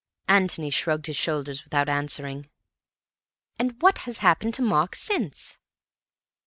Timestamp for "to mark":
4.55-4.95